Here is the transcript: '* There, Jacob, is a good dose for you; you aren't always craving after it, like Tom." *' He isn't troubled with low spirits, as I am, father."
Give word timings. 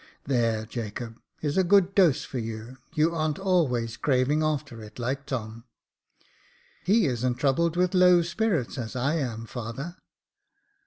'* 0.11 0.23
There, 0.25 0.65
Jacob, 0.65 1.21
is 1.43 1.59
a 1.59 1.63
good 1.63 1.93
dose 1.93 2.23
for 2.25 2.39
you; 2.39 2.79
you 2.95 3.13
aren't 3.13 3.37
always 3.37 3.97
craving 3.97 4.41
after 4.41 4.81
it, 4.81 4.97
like 4.97 5.27
Tom." 5.27 5.65
*' 6.21 6.83
He 6.87 7.05
isn't 7.05 7.35
troubled 7.35 7.75
with 7.77 7.93
low 7.93 8.23
spirits, 8.23 8.79
as 8.79 8.95
I 8.95 9.17
am, 9.17 9.45
father." 9.45 9.97